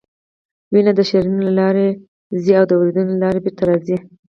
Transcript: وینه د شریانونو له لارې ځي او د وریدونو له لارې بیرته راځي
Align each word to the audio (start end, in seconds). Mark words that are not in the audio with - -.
وینه 0.71 0.91
د 0.97 1.01
شریانونو 1.09 1.43
له 1.47 1.53
لارې 1.59 1.87
ځي 2.43 2.51
او 2.59 2.65
د 2.67 2.71
وریدونو 2.79 3.11
له 3.13 3.17
لارې 3.23 3.43
بیرته 3.45 3.63
راځي 3.69 3.97